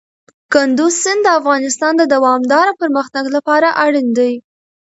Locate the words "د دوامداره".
1.97-2.71